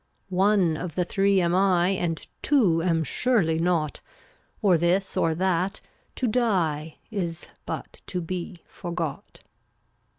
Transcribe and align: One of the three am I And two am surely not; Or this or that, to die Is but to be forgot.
One 0.29 0.77
of 0.77 0.95
the 0.95 1.05
three 1.05 1.41
am 1.41 1.53
I 1.53 1.89
And 1.89 2.25
two 2.41 2.81
am 2.81 3.03
surely 3.03 3.59
not; 3.59 4.01
Or 4.59 4.75
this 4.75 5.15
or 5.15 5.35
that, 5.35 5.79
to 6.15 6.25
die 6.25 6.97
Is 7.11 7.47
but 7.67 8.01
to 8.07 8.19
be 8.19 8.63
forgot. 8.65 9.43